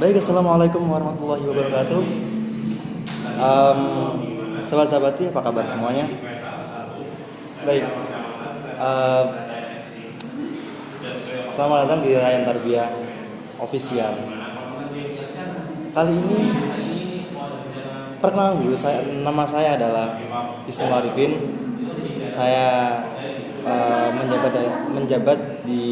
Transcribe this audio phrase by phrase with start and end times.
[0.00, 2.00] Baik, assalamualaikum warahmatullahi wabarakatuh.
[3.40, 3.80] Um,
[4.64, 6.08] sahabat-sahabati, apa kabar semuanya?
[7.68, 7.84] Baik.
[8.80, 9.24] Uh,
[11.52, 12.88] selamat datang di Rayan Tarbiyah
[13.60, 14.16] official.
[15.92, 16.40] Kali ini
[18.24, 18.76] perkenalan dulu.
[18.80, 20.16] Saya nama saya adalah
[20.64, 21.32] Isnu Arifin.
[22.24, 23.04] Saya
[23.70, 24.52] uh, menjabat
[24.90, 25.82] menjabat di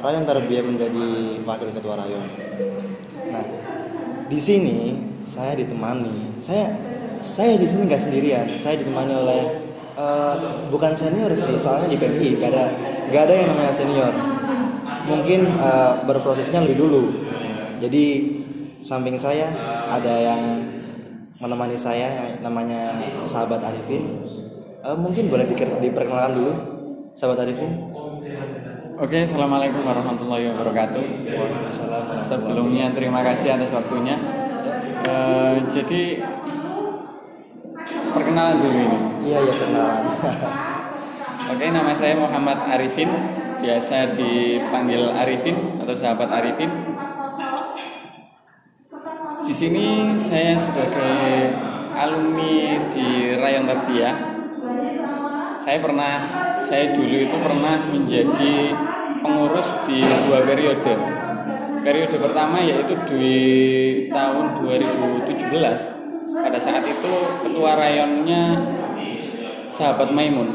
[0.00, 1.08] Rayon Tarbiyah menjadi
[1.44, 2.26] wakil ketua rayon.
[3.28, 3.44] Nah,
[4.26, 4.96] di sini
[5.28, 6.40] saya ditemani.
[6.40, 6.72] Saya
[7.22, 8.46] saya di sini nggak sendirian.
[8.58, 9.42] Saya ditemani oleh
[9.94, 10.34] uh,
[10.72, 12.64] bukan senior sih, soalnya di PMI gak ada
[13.12, 14.12] gak ada yang namanya senior.
[15.06, 17.02] Mungkin uh, berprosesnya lebih dulu.
[17.82, 18.04] Jadi
[18.82, 19.50] samping saya
[19.90, 20.42] ada yang
[21.38, 22.94] menemani saya namanya
[23.26, 24.22] sahabat Arifin.
[24.82, 25.46] Uh, mungkin boleh
[25.78, 26.52] diperkenalkan dulu,
[27.16, 27.72] sahabat Arifin.
[29.02, 31.04] Oke, assalamualaikum warahmatullahi wabarakatuh.
[32.28, 34.16] Sebelumnya terima kasih atas waktunya.
[35.02, 36.22] Uh, jadi
[38.14, 38.98] perkenalan dulu ini.
[39.26, 40.02] Iya iya perkenalan.
[41.52, 43.10] Oke, nama saya Muhammad Arifin,
[43.60, 46.70] biasa dipanggil Arifin atau sahabat Arifin.
[49.42, 51.52] Di sini saya sebagai
[51.98, 54.16] alumni di Rayon Tarbiyah.
[55.62, 56.14] Saya pernah
[56.72, 58.72] saya dulu itu pernah menjadi
[59.20, 60.94] pengurus di dua periode.
[61.84, 63.36] Periode pertama yaitu di
[64.08, 65.52] tahun 2017.
[66.32, 67.12] Pada saat itu
[67.44, 68.56] ketua rayonnya
[69.68, 70.48] sahabat Maimun.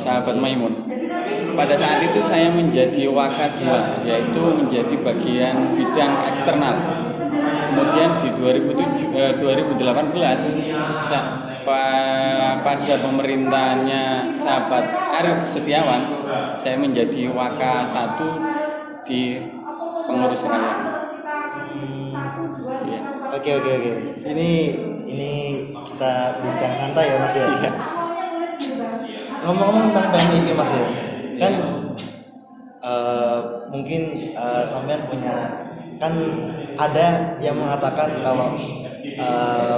[0.00, 0.88] Sahabat, Maimun.
[1.52, 6.76] Pada saat itu saya menjadi wakadua, yaitu menjadi bagian bidang eksternal.
[7.68, 11.20] Kemudian di 2007, eh, 2018
[12.64, 14.84] pada pemerintahannya sahabat
[15.20, 16.02] Arif Setiawan
[16.56, 18.40] saya menjadi waka satu
[19.04, 19.40] di
[20.08, 20.78] pengurus rakyat.
[22.88, 23.00] Ya.
[23.36, 23.92] Oke oke oke.
[24.24, 24.50] Ini
[25.04, 25.32] ini
[25.72, 27.46] kita bincang santai ya Mas ya.
[27.48, 27.70] Iya.
[29.44, 30.88] Ngomong-ngomong tentang PMI Mas ya.
[31.38, 31.52] Kan
[32.80, 35.36] uh, mungkin uh, sampean punya
[35.98, 36.12] kan
[36.78, 38.54] ada yang mengatakan kalau
[39.18, 39.76] uh,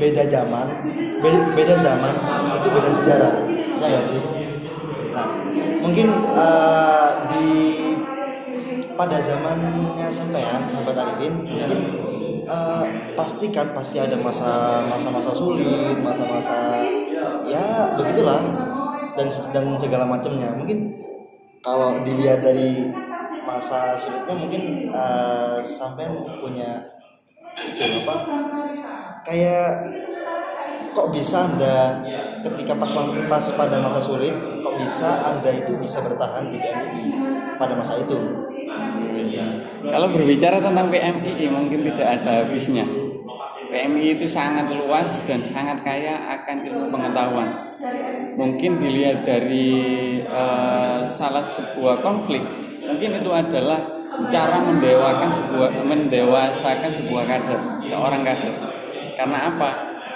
[0.00, 0.66] beda zaman
[1.20, 2.14] beda, beda zaman
[2.56, 3.34] itu beda sejarah.
[3.80, 4.22] Ya gak sih?
[5.12, 5.28] Nah
[5.84, 7.48] mungkin uh, di
[8.96, 11.78] pada zamannya sampean sahabat Arifin mungkin
[12.44, 12.84] uh,
[13.16, 16.84] pasti kan pasti ada masa masa-masa sulit masa-masa
[17.48, 18.40] ya begitulah
[19.16, 20.52] dan dan segala macamnya.
[20.56, 21.00] Mungkin
[21.60, 22.88] kalau dilihat dari
[23.46, 24.62] masa sulitnya mungkin
[24.92, 27.00] uh, sampean punya
[27.56, 28.14] itu apa
[29.26, 29.90] kayak
[30.90, 32.02] kok bisa anda
[32.40, 32.92] ketika pas
[33.28, 37.06] pas pada masa sulit kok bisa anda itu bisa bertahan di PMI
[37.60, 38.16] pada masa itu?
[39.80, 42.88] Kalau berbicara tentang PMI mungkin tidak ada habisnya.
[43.70, 47.48] PMI itu sangat luas dan sangat kaya akan ilmu pengetahuan.
[48.40, 49.68] Mungkin dilihat dari
[50.24, 52.44] uh, salah sebuah konflik
[52.86, 53.80] mungkin itu adalah
[54.30, 58.54] cara mendewakan sebuah mendewasakan sebuah kader seorang kader.
[59.14, 59.70] Karena apa?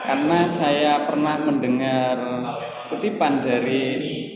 [0.05, 2.17] Karena saya pernah mendengar
[2.93, 3.83] kutipan dari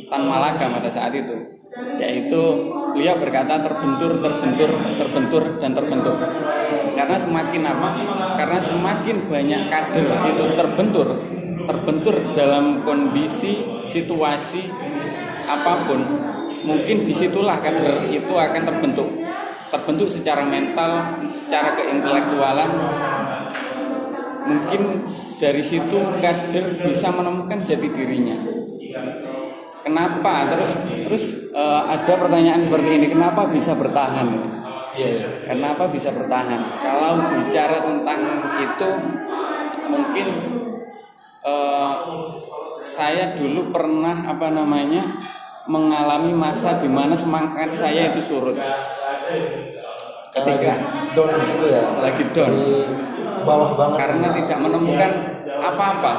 [0.08, 1.60] Tan Malaka pada saat itu
[2.00, 2.42] yaitu
[2.96, 6.16] beliau berkata terbentur terbentur terbentur dan terbentur.
[6.96, 7.90] Karena semakin apa?
[8.40, 11.08] Karena semakin banyak kader itu terbentur
[11.68, 13.60] terbentur dalam kondisi
[13.92, 14.72] situasi
[15.44, 16.00] apa pun
[16.66, 19.08] mungkin di situlah kader itu akan terbentuk
[19.68, 22.70] terbentuk secara mental, secara keintelektualan.
[24.48, 24.80] Mungkin
[25.36, 28.36] dari situ kader bisa menemukan jati dirinya.
[29.84, 30.48] Kenapa?
[30.52, 30.70] Terus
[31.04, 34.28] terus uh, ada pertanyaan seperti ini, kenapa bisa bertahan?
[34.98, 35.46] Yeah.
[35.46, 36.82] Kenapa bisa bertahan?
[36.82, 38.20] Kalau bicara tentang
[38.58, 38.90] itu,
[39.86, 40.28] mungkin
[41.46, 41.94] uh,
[42.82, 45.22] saya dulu pernah apa namanya
[45.68, 48.56] mengalami masa di mana semangat saya itu surut.
[50.32, 50.72] Ketika
[51.12, 51.84] down gitu ya?
[52.00, 52.52] Lagi down.
[53.44, 53.96] Bawah banget.
[54.00, 55.10] Karena tidak menemukan
[55.60, 56.14] apa-apa.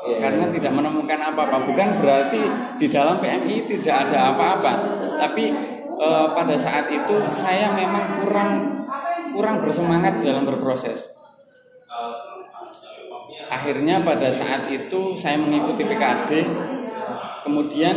[0.00, 0.16] Yeah.
[0.16, 1.60] karena tidak menemukan apa-apa.
[1.68, 2.40] Bukan berarti
[2.80, 4.72] di dalam PMI tidak ada apa-apa.
[5.20, 5.44] Tapi
[6.00, 8.50] e, pada saat itu saya memang kurang
[9.36, 11.12] kurang bersemangat dalam berproses.
[13.52, 16.48] Akhirnya pada saat itu saya mengikuti PKD
[17.44, 17.96] kemudian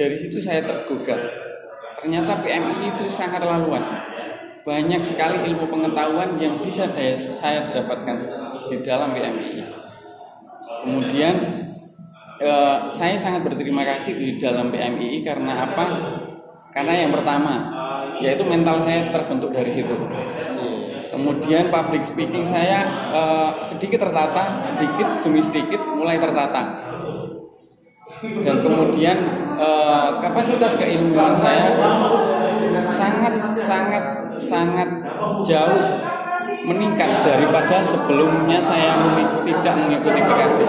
[0.00, 1.20] dari situ saya tergugah
[2.00, 3.84] Ternyata PMI itu sangatlah luas.
[4.64, 6.88] Banyak sekali ilmu pengetahuan yang bisa
[7.36, 8.16] saya dapatkan
[8.72, 9.60] di dalam PMI.
[10.80, 11.36] Kemudian
[12.40, 15.86] eh, saya sangat berterima kasih di dalam PMII karena apa?
[16.72, 17.68] Karena yang pertama
[18.24, 19.92] yaitu mental saya terbentuk dari situ.
[21.12, 26.89] Kemudian public speaking saya eh, sedikit tertata, sedikit demi sedikit mulai tertata.
[28.20, 29.16] Dan kemudian
[29.56, 31.72] eh, kapasitas keilmuan saya
[32.92, 34.04] sangat sangat
[34.36, 34.88] sangat
[35.40, 35.84] jauh
[36.68, 39.00] meningkat daripada sebelumnya saya
[39.48, 40.60] tidak mengikuti PKD.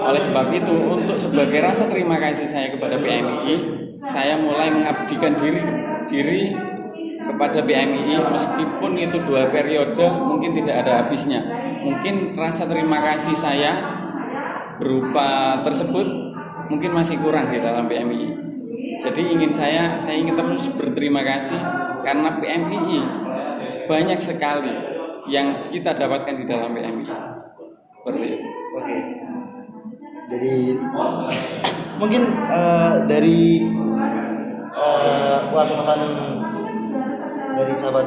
[0.00, 3.56] Oleh sebab itu, untuk sebagai rasa terima kasih saya kepada PMII,
[4.08, 5.60] saya mulai mengabdikan diri
[6.08, 6.42] diri
[7.20, 11.44] kepada PMII meskipun itu dua periode mungkin tidak ada habisnya.
[11.84, 14.00] Mungkin rasa terima kasih saya
[14.80, 16.08] berupa tersebut
[16.72, 18.28] mungkin masih kurang di dalam PMII.
[19.04, 21.60] Jadi ingin saya saya ingin terus berterima kasih
[22.00, 23.00] karena PMII
[23.84, 24.72] banyak sekali
[25.28, 27.06] yang kita dapatkan di dalam PMI.
[28.00, 28.48] Seperti itu.
[28.80, 28.96] Oke.
[30.30, 30.52] Jadi
[32.00, 33.66] mungkin uh, dari
[34.72, 36.00] uh, ulasan
[37.60, 38.06] dari sahabat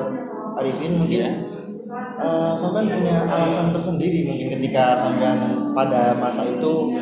[0.58, 1.34] Arifin mungkin yeah.
[1.34, 2.25] Iya.
[2.25, 6.94] uh, sampean punya alasan tersendiri mungkin ketika sampean pada masa itu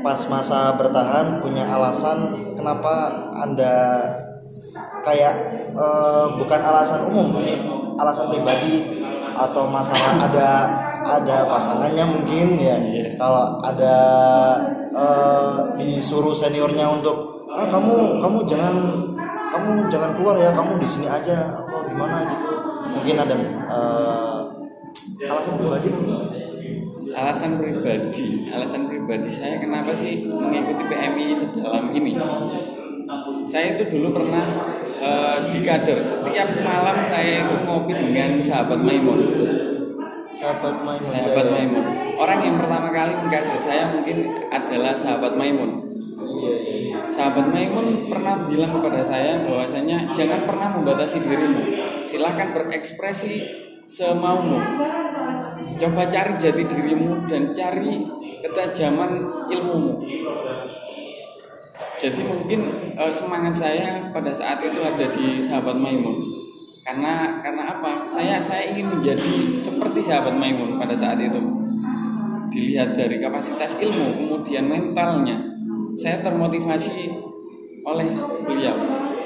[0.00, 4.02] pas masa bertahan punya alasan kenapa anda
[5.04, 5.34] kayak
[5.76, 7.60] uh, bukan alasan umum ini
[8.00, 9.00] alasan pribadi
[9.36, 10.50] atau masalah ada
[11.00, 12.76] ada pasangannya mungkin ya.
[12.76, 13.16] Yeah.
[13.16, 13.96] kalau ada
[14.92, 18.74] uh, disuruh seniornya untuk ah kamu kamu jangan
[19.50, 22.48] kamu jangan keluar ya kamu di sini aja atau gimana gitu.
[22.90, 23.34] Mungkin ada
[23.68, 24.38] uh,
[25.24, 26.39] alasan pribadi mungkin
[27.14, 28.50] alasan pribadi.
[28.50, 32.12] Alasan pribadi saya kenapa sih mengikuti PMI sedalam ini?
[33.50, 34.46] Saya itu dulu pernah
[35.02, 35.98] uh, di kader.
[36.02, 39.20] Setiap malam saya itu ngopi dengan sahabat Maimun
[40.30, 41.84] sahabat Maimun sahabat Maimun
[42.16, 45.70] orang yang pertama kali mengkader saya mungkin adalah sahabat Maimun
[46.40, 46.98] iya, iya, iya.
[47.12, 51.62] sahabat Maimun pernah bilang kepada saya bahwasanya jangan pernah membatasi dirimu.
[52.08, 53.44] Silahkan berekspresi
[53.90, 54.56] semaumu
[55.80, 58.04] coba cari jati dirimu dan cari
[58.44, 60.04] ketajaman ilmumu.
[62.00, 62.60] Jadi mungkin
[62.96, 66.20] uh, semangat saya pada saat itu ada di sahabat Maimun.
[66.80, 68.08] Karena karena apa?
[68.08, 71.40] Saya saya ingin menjadi seperti sahabat Maimun pada saat itu.
[72.50, 75.44] Dilihat dari kapasitas ilmu kemudian mentalnya.
[75.96, 77.12] Saya termotivasi
[77.84, 78.08] oleh
[78.48, 78.76] beliau.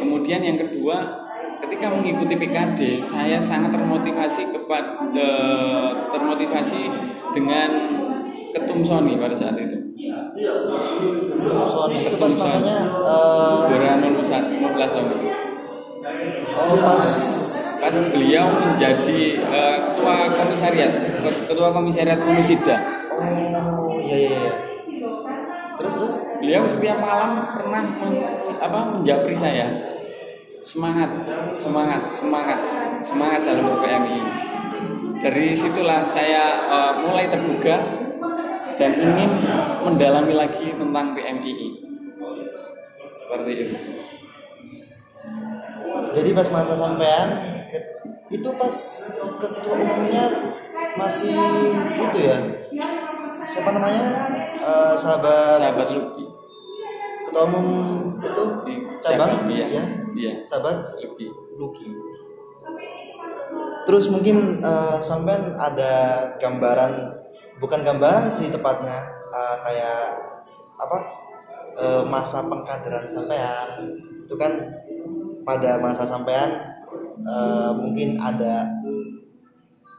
[0.02, 1.23] Kemudian yang kedua
[1.64, 5.28] ketika mengikuti PKD saya sangat termotivasi kepada
[6.12, 6.92] termotivasi
[7.32, 7.68] dengan
[8.52, 9.80] ketum Sony pada saat itu
[11.40, 14.60] Ketum Sony itu pas masanya uh, 2015
[16.54, 17.06] Oh pas
[17.80, 20.92] pas beliau menjadi uh, ketua komisariat
[21.50, 22.76] ketua komisariat Umusida.
[23.12, 24.38] Oh iya iya.
[24.38, 24.52] iya.
[25.76, 28.12] Terus terus beliau setiap malam pernah men,
[28.62, 29.93] apa menjapri saya
[30.64, 31.12] semangat
[31.60, 32.60] semangat semangat
[33.04, 34.20] semangat dalam PMI
[35.20, 37.84] dari situlah saya uh, mulai tergugah
[38.80, 39.30] dan ingin
[39.84, 41.68] mendalami lagi tentang PMII.
[43.14, 43.76] Seperti itu.
[46.16, 47.28] Jadi pas masa sampean
[48.32, 48.76] itu pas
[49.36, 50.24] ketua umumnya
[50.96, 51.36] masih
[52.08, 52.36] itu ya?
[53.44, 54.04] Siapa namanya?
[54.64, 56.24] Uh, sahabat sahabat Luki
[57.28, 57.66] ketua umum
[58.16, 58.44] itu?
[59.04, 59.68] Cabang, iya.
[59.68, 60.40] ya iya.
[60.46, 60.96] sahabat
[61.58, 61.90] Luki
[63.84, 65.92] terus mungkin uh, sampean ada
[66.40, 67.12] gambaran
[67.60, 70.00] bukan gambaran sih tepatnya uh, kayak
[70.80, 70.98] apa
[71.78, 73.98] uh, masa pengkaderan sampean.
[74.24, 74.52] Itu kan
[75.44, 76.80] pada masa sampean
[77.26, 78.70] uh, mungkin ada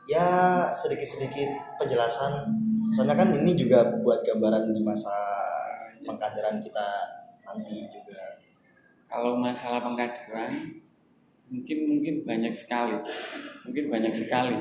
[0.09, 0.27] ya
[0.73, 2.49] sedikit-sedikit penjelasan.
[2.93, 5.13] Soalnya kan ini juga buat gambaran di masa
[6.05, 6.87] pengkaderan kita
[7.45, 8.24] nanti juga
[9.15, 10.83] kalau masalah pengkaderan
[11.47, 12.99] mungkin mungkin banyak sekali.
[13.63, 14.59] Mungkin banyak sekali.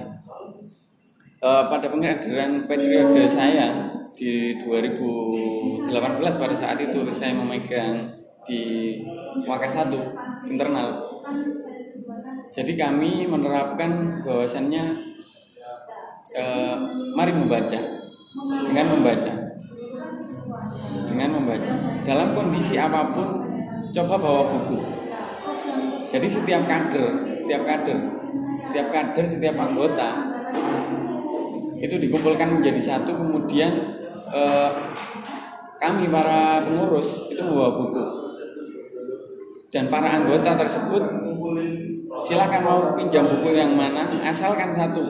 [1.43, 5.91] Uh, pada pengkaderan periode saya di 2018
[6.23, 8.15] pada saat itu saya memegang
[8.47, 8.63] di
[9.43, 9.99] Wakasatu
[10.47, 11.03] internal.
[12.55, 14.85] Jadi kami menerapkan bahwasannya
[16.39, 16.77] uh,
[17.19, 17.81] mari membaca.
[18.71, 19.33] Dengan membaca.
[21.11, 21.73] Dengan membaca.
[22.07, 23.44] Dalam kondisi apa pun
[23.95, 24.77] coba bawa buku.
[26.11, 27.99] Jadi setiap kader, setiap kader,
[28.71, 30.11] setiap kader, setiap anggota
[31.79, 33.71] itu dikumpulkan menjadi satu kemudian
[34.35, 34.71] eh,
[35.79, 38.05] kami para pengurus itu membawa buku.
[39.71, 41.03] Dan para anggota tersebut
[42.27, 45.03] silakan mau pinjam buku yang mana asalkan satu.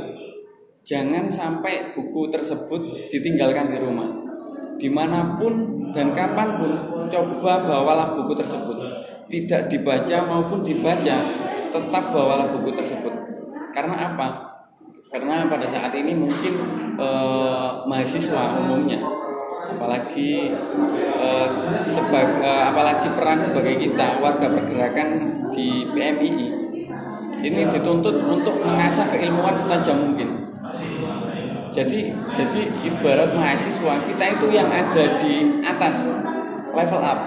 [0.85, 4.24] Jangan sampai buku tersebut ditinggalkan di rumah
[4.77, 5.55] di mana pun
[5.95, 6.71] dan kapan pun
[7.11, 8.77] coba bawalah buku tersebut.
[9.31, 11.17] Tidak dibaca maupun dibaca
[11.71, 13.13] tetap bawalah buku tersebut.
[13.75, 14.29] Karena apa?
[15.11, 16.55] Karena pada saat ini mungkin
[16.99, 18.99] eh, mahasiswa umumnya
[19.65, 20.53] apalagi
[21.19, 21.49] eh,
[21.89, 25.09] sebagai eh, apalagi peran sebagai kita warga pergerakan
[25.55, 26.49] di PMII
[27.45, 30.54] ini dituntut untuk mengasah keilmuan setajam mungkin
[31.75, 36.07] jadi jadi ibarat mahasiswa kita itu yang ada di atas
[36.71, 37.21] level up.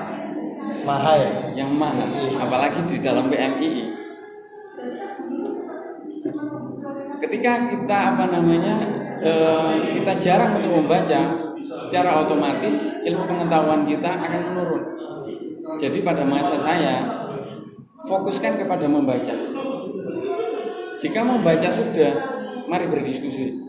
[0.88, 2.08] Maha ya yang mana
[2.40, 3.92] apalagi di dalam PMII
[7.20, 8.80] ketika kita apa namanya
[9.20, 11.36] eh, kita jarang untuk membaca
[11.88, 14.84] secara otomatis ilmu pengetahuan kita akan menurun.
[15.76, 17.04] Jadi pada masa saya
[18.08, 19.36] fokuskan kepada membaca.
[21.04, 22.14] Jika membaca sudah
[22.72, 23.67] mari berdiskusi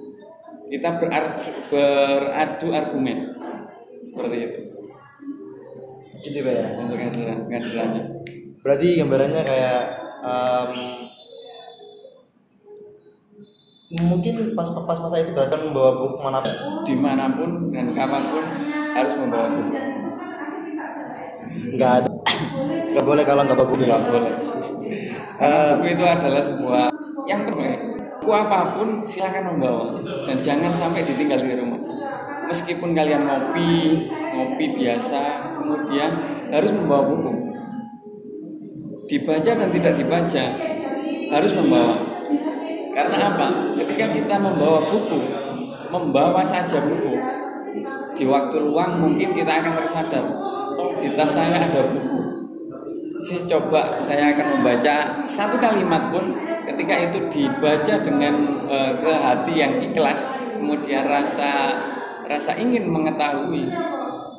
[0.69, 3.19] kita beradu, beradu argumen.
[4.09, 4.61] Seperti itu.
[6.25, 6.67] Gitu Pak ya?
[6.81, 8.19] Untuk kehadirannya
[8.69, 9.81] berarti gambarannya kayak
[10.21, 10.73] um,
[13.97, 16.45] mungkin pas pas masa itu berarti membawa buku mana
[16.85, 18.45] di mana pun dan kapan pun
[18.93, 19.73] harus membawa buku.
[21.81, 22.11] Nggak ada.
[22.93, 23.83] Nggak boleh kalau nggak bawa buku.
[23.87, 24.33] Nggak boleh.
[25.39, 26.85] Uh, buku itu adalah sebuah
[27.25, 27.98] yang perlu
[28.29, 30.05] buku apa pun silahkan membawa.
[30.29, 31.81] Dan jangan sampai ditinggal di rumah.
[32.53, 34.05] Meskipun kalian ngopi
[34.37, 36.13] ngopi biasa kemudian
[36.53, 37.33] harus membawa buku.
[39.09, 40.45] Dibaca dan tidak dibaca
[41.33, 41.97] harus membawa.
[42.93, 43.49] Karena apa?
[43.81, 45.21] Ketika kita membawa buku
[45.89, 47.17] membawa saja buku
[48.13, 50.21] di waktu luang mungkin kita akan tersadar
[50.77, 52.28] oh di tas saya ada buku
[53.19, 54.95] saya coba saya akan membaca
[55.27, 56.25] satu kalimat pun
[56.71, 58.35] ketika itu dibaca dengan
[58.71, 60.23] uh, ke hati yang ikhlas
[60.55, 61.75] kemudian rasa
[62.29, 63.67] rasa ingin mengetahui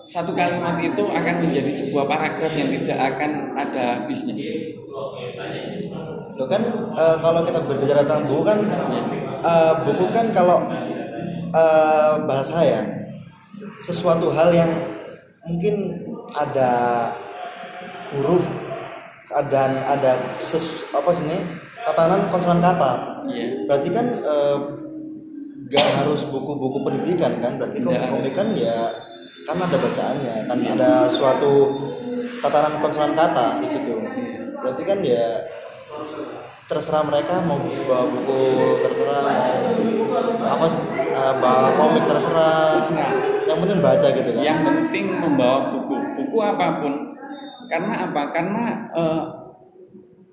[0.09, 4.33] satu kalimat itu akan menjadi sebuah paragraf yang tidak akan ada habisnya.
[6.33, 6.65] Lo kan
[6.97, 8.59] uh, kalau kita berbicara tentang buku kan
[9.45, 10.65] uh, buku kan kalau
[11.53, 12.81] uh, bahasa ya
[13.77, 14.71] sesuatu hal yang
[15.45, 16.01] mungkin
[16.33, 16.71] ada
[18.09, 18.45] huruf
[19.29, 21.45] dan ada ses, apa jenis
[21.85, 22.91] tatanan konsonan kata.
[23.29, 23.69] Iya.
[23.69, 24.57] Berarti kan uh,
[25.69, 27.61] gak harus buku-buku pendidikan kan?
[27.61, 28.89] Berarti komik-komik kan ya
[29.45, 30.73] kan ada bacaannya, kan iya.
[30.77, 31.53] ada suatu
[32.41, 33.95] tatanan konsonan kata di situ.
[34.59, 35.45] Berarti kan ya
[36.69, 38.41] terserah mereka mau bawa buku
[38.85, 40.65] terserah mau apa
[41.17, 42.77] uh, bawa komik terserah.
[42.85, 47.08] terserah yang penting baca gitu kan yang penting membawa buku buku apa pun
[47.69, 48.65] karena apa karena
[48.97, 49.23] uh,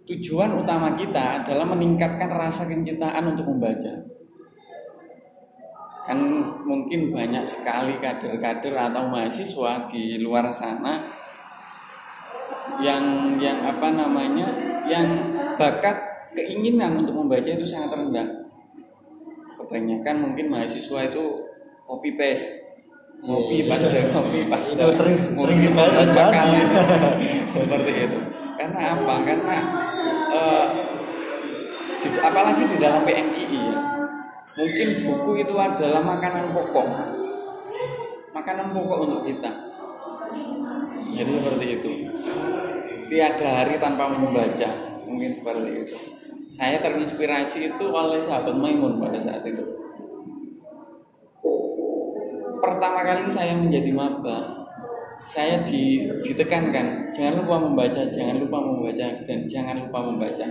[0.08, 3.92] tujuan utama kita adalah meningkatkan rasa kecintaan untuk membaca.
[6.06, 6.18] Kan
[6.64, 11.02] mungkin banyak sekali kader-kader atau mahasiswa di luar sana
[12.80, 14.46] yang yang apa namanya
[14.86, 18.48] yang bakat keinginan untuk membaca itu sangat rendah.
[19.58, 21.24] Kebanyakan mungkin mahasiswa itu
[21.84, 22.65] copy paste
[23.26, 26.50] kopi pas kopi pas itu sering sering sekali terjadi.
[27.58, 28.18] seperti itu.
[28.56, 29.14] Karena apa?
[29.26, 29.58] Karena
[30.30, 30.66] uh,
[31.98, 33.78] di, apalagi di dalam PMII ya.
[34.56, 36.86] Mungkin buku itu adalah makanan pokok.
[38.32, 39.52] Makanan pokok untuk kita.
[41.12, 41.90] Jadi seperti itu.
[43.06, 44.70] Tiada hari tanpa membaca.
[45.04, 45.96] Mungkin seperti itu.
[46.56, 49.85] Saya terinspirasi itu oleh sahabat Maimun pada saat itu
[52.58, 54.66] pertama kali saya menjadi maba
[55.26, 60.46] saya di, ditekankan jangan lupa membaca, jangan lupa membaca dan jangan lupa membaca.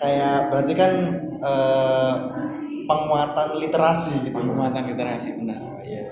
[0.00, 0.92] Kayak berarti kan
[1.44, 2.14] eh,
[2.88, 4.40] penguatan literasi gitu.
[4.40, 5.60] Penguatan literasi benar.
[5.84, 6.02] Iya.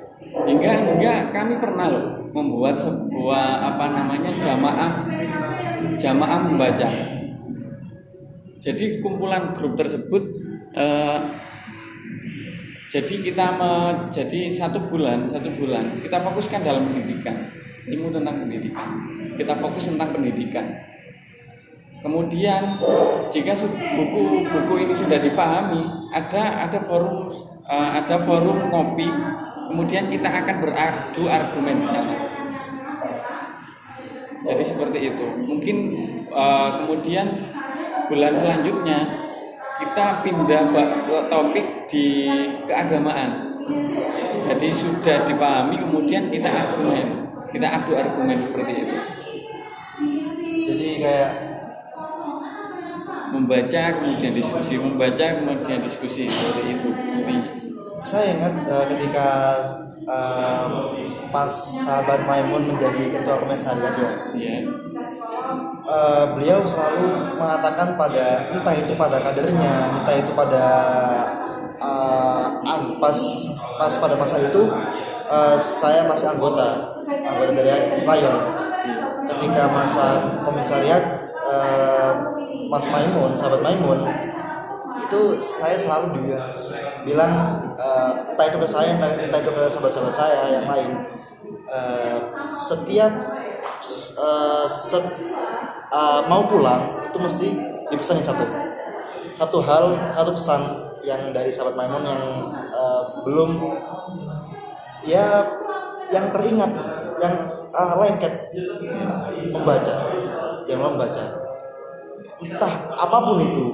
[0.44, 2.04] Hingga hingga kami pernah loh
[2.36, 4.92] membuat sebuah apa namanya jamaah
[5.96, 6.88] jamaah membaca.
[8.60, 10.20] Jadi kumpulan grup tersebut
[10.76, 11.18] eh,
[12.96, 13.72] jadi kita me,
[14.08, 17.52] jadi satu bulan satu bulan kita fokuskan dalam pendidikan
[17.86, 18.88] ilmu tentang pendidikan.
[19.38, 20.66] Kita fokus tentang pendidikan.
[22.02, 22.78] Kemudian
[23.30, 23.52] jika
[23.98, 25.82] buku-buku ini sudah dipahami
[26.14, 27.34] ada ada forum
[27.66, 29.08] uh, ada forum ngopi.
[29.66, 32.16] Kemudian kita akan beradu argumen di sana.
[34.46, 35.26] Jadi seperti itu.
[35.42, 35.76] Mungkin
[36.30, 37.50] uh, kemudian
[38.06, 39.25] bulan selanjutnya
[39.86, 40.82] kita pindah ke
[41.30, 42.06] topik di
[42.66, 43.54] keagamaan.
[44.46, 48.96] Jadi sudah dipahami kemudian kita argumen, kita adu argumen seperti itu.
[50.66, 51.30] Jadi kayak
[53.30, 57.42] membaca kemudian diskusi, membaca kemudian diskusi seperti itu intinya.
[58.04, 59.28] saya ingat uh, ketika
[60.04, 60.94] uh,
[61.32, 64.56] pas sahabat Maimun menjadi ketua komisariat ya Iya.
[65.86, 70.64] Uh, beliau selalu mengatakan pada entah itu pada kadernya entah itu pada
[71.82, 72.44] uh,
[73.00, 73.18] pas
[73.78, 74.62] pas pada masa itu
[75.28, 77.70] uh, saya masih anggota anggota dari
[78.06, 78.38] Rayon.
[79.26, 81.02] Ketika masa komisariat
[81.42, 82.12] uh,
[82.70, 84.06] Mas Maimun sahabat Maimun
[85.06, 86.50] itu saya selalu bilang
[87.06, 87.32] bilang
[87.78, 90.90] uh, entah itu ke saya entah, entah itu ke sahabat-sahabat saya yang lain
[91.70, 92.18] uh,
[92.58, 93.12] setiap
[94.18, 95.04] uh, set,
[95.92, 97.48] uh, mau pulang itu mesti
[97.90, 98.44] dipesanin satu.
[99.34, 100.62] Satu hal satu pesan
[101.04, 102.24] yang dari sahabat Maimun yang
[102.72, 103.50] uh, belum
[105.06, 105.44] ya
[106.10, 106.70] yang teringat
[107.22, 107.34] yang
[107.70, 108.50] uh, lengket
[109.52, 109.94] membaca
[110.66, 111.24] jangan membaca.
[112.36, 113.64] Entah apa pun itu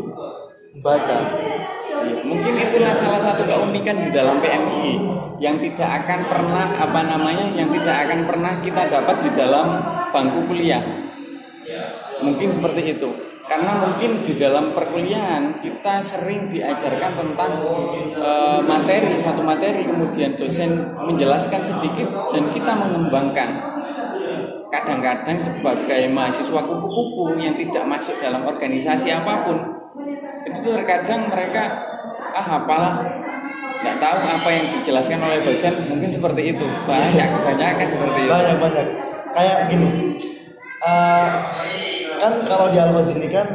[0.84, 1.16] baca.
[1.18, 1.81] Ya,
[2.26, 4.90] mungkin itulah salah satu keunikan di dalam PMI
[5.42, 9.66] yang tidak akan pernah apa namanya yang tidak akan pernah kita dapat di dalam
[10.14, 10.82] bangku kuliah.
[12.22, 13.10] Mungkin seperti itu.
[13.42, 17.52] Karena mungkin di dalam perkuliahan kita sering diajarkan tentang
[18.14, 23.50] eh, materi satu materi kemudian dosen menjelaskan sedikit dan kita mengembangkan.
[24.72, 29.58] Kadang-kadang sebagai mahasiswa kupu-kupu yang tidak masuk dalam organisasi apa pun
[30.48, 31.91] itu terkadang mereka
[32.32, 32.94] ah apalah.
[33.82, 36.66] Nggak tahu apa yang dijelaskan oleh dosen mungkin seperti itu.
[36.86, 38.30] Banyak kebanyakan seperti itu.
[38.30, 38.86] Banyak banyak.
[39.32, 39.90] Kayak gini.
[40.82, 41.28] Uh,
[42.18, 43.46] kan kalau di al ini kan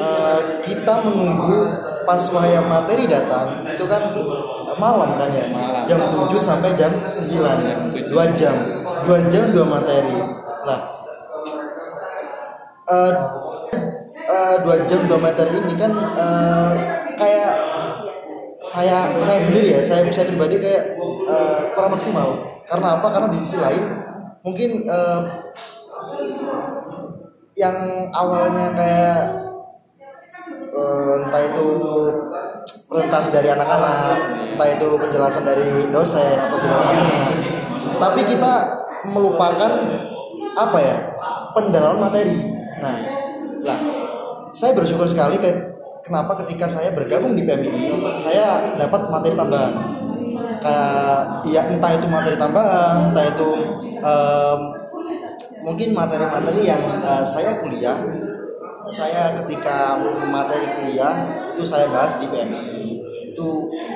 [0.00, 1.68] uh, kita menunggu
[2.04, 4.12] pas wayang materi datang itu kan
[4.76, 5.46] malam kan ya?
[5.48, 5.84] Malam.
[5.88, 7.76] jam 7 sampai jam 9 ya.
[8.08, 8.56] dua jam.
[9.04, 10.16] Dua jam dua materi.
[10.64, 10.80] Nah
[12.88, 13.12] uh,
[14.28, 16.72] uh, dua jam dua materi ini kan uh,
[17.16, 17.52] kayak
[18.64, 20.96] saya saya sendiri ya saya saya pribadi kayak
[21.28, 22.28] uh, kurang maksimal.
[22.64, 23.06] Karena apa?
[23.12, 23.84] Karena di sisi lain
[24.40, 25.20] mungkin uh,
[27.54, 29.20] yang awalnya kayak
[30.72, 31.66] uh, entah itu
[32.88, 34.16] presentasi dari anak-anak
[34.54, 37.28] entah itu penjelasan dari dosen atau segala macamnya
[37.98, 38.52] tapi kita
[39.10, 39.72] melupakan
[40.54, 40.96] apa ya
[41.54, 42.38] pendalaman materi.
[42.82, 42.96] Nah
[43.64, 43.80] lah
[44.54, 45.50] saya bersyukur sekali ke,
[46.04, 49.72] kenapa ketika saya bergabung di PMI saya dapat materi tambahan.
[50.64, 53.50] Kayak ya entah itu materi tambahan entah itu
[54.00, 54.60] em,
[55.64, 57.96] mungkin materi-materi yang eh, saya kuliah.
[58.84, 59.96] Saya ketika
[60.28, 63.00] materi kuliah itu saya bahas di PMI
[63.32, 63.48] itu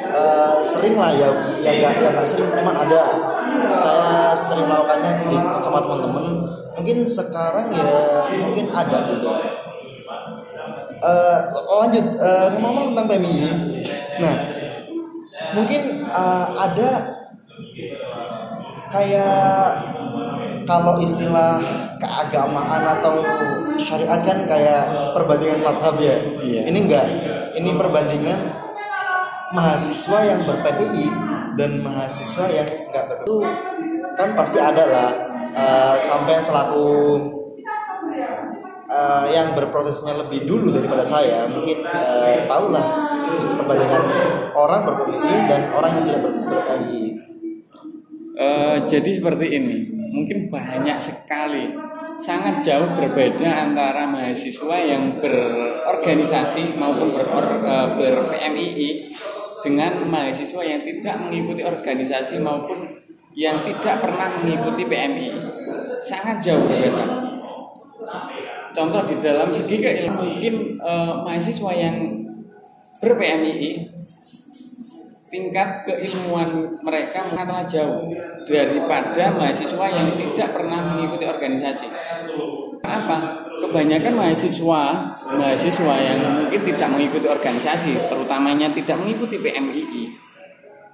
[0.09, 1.29] eh, sering lah ya
[1.61, 3.05] ya nggak ya nggak sering memang ada.
[3.73, 6.25] Saya sering melakukannya di sama teman-teman.
[6.77, 9.58] Mungkin sekarang ya mungkin ada juga
[10.99, 12.07] Eh, lanjut.
[12.19, 13.37] Eh, ngomong tentang PMI
[14.19, 14.35] nah
[15.55, 16.91] mungkin eh, ada
[18.91, 19.67] kayak
[20.67, 21.63] kalau istilah
[22.03, 23.23] keagamaan atau
[23.79, 26.19] syariat kan kayak perbandingan madhab ya?
[26.45, 26.61] Iya.
[26.69, 27.07] ini enggak.
[27.57, 28.39] Ini perbandingan
[29.57, 31.09] mahasiswa yang ber-PPI
[31.57, 33.39] dan mahasiswa yang enggak ber itu
[34.19, 35.11] kan pasti ada lah
[35.55, 36.87] eh, sampai selaku
[38.89, 42.87] eh, yang berprosesnya lebih dulu daripada saya mungkin eh, tahu lah
[43.29, 44.05] itu perbandingan
[44.57, 47.29] orang ber-PPI dan orang yang tidak ber- ber-PPI
[48.39, 51.75] Eh, jadi seperti ini, mungkin banyak sekali,
[52.23, 57.27] sangat jauh berbeda antara mahasiswa yang berorganisasi maupun ber,
[57.67, 59.11] eh, ber-PMII
[59.67, 62.87] dengan mahasiswa yang tidak mengikuti organisasi maupun
[63.35, 65.35] yang tidak pernah mengikuti PMI.
[66.07, 67.28] Sangat jauh berbeda.
[68.79, 72.15] Contoh di dalam segi keilmuan mungkin eh, mahasiswa yang
[73.03, 73.91] ber-PMII
[75.29, 78.07] tingkat keilmuan mereka sangatlah jauh
[78.47, 81.91] daripada mahasiswa yang tidak pernah mengikuti organisasi.
[82.79, 83.35] Kenapa?
[83.67, 84.83] Kebanyakan mahasiswa
[85.27, 90.05] mahasiswa yang mungkin tidak mengikuti organisasi, terutamanya tidak mengikuti PMII,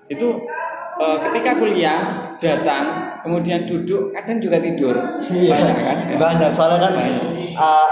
[0.09, 0.29] itu
[0.97, 2.01] eh, ketika kuliah
[2.39, 2.85] datang
[3.21, 5.97] kemudian duduk kadang juga tidur banyak kan?
[6.07, 6.17] ya?
[6.17, 7.25] banyak soalnya kan Banyak.
[7.57, 7.89] uh,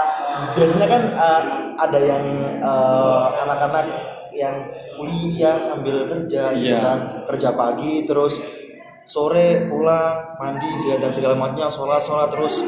[0.53, 1.41] biasanya kan uh,
[1.75, 2.23] ada yang
[2.61, 3.85] uh, anak-anak
[4.29, 4.55] yang
[4.93, 6.79] kuliah sambil kerja gitu Iya.
[6.79, 8.37] kan kerja pagi terus
[9.03, 12.61] sore pulang mandi segala dan segala macamnya sholat sholat terus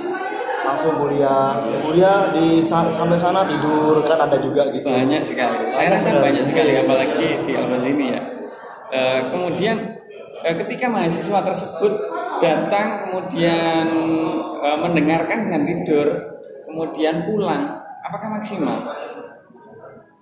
[0.62, 5.70] langsung kuliah kuliah di sa- sampai sana tidur kan ada juga gitu banyak sekali.
[5.70, 6.24] Saya rasa sekali.
[6.26, 8.22] banyak sekali apalagi di Albas ini ya.
[8.88, 9.78] Eh, kemudian
[10.54, 11.94] ketika mahasiswa tersebut
[12.38, 13.88] datang kemudian
[14.62, 16.08] eh, mendengarkan dengan tidur,
[16.70, 18.86] kemudian pulang, apakah maksimal?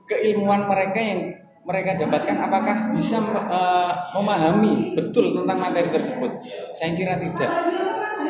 [0.07, 6.31] Keilmuan mereka yang mereka dapatkan apakah bisa uh, memahami betul tentang materi tersebut?
[6.75, 7.51] Saya kira tidak.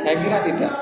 [0.05, 0.73] Saya kira tidak.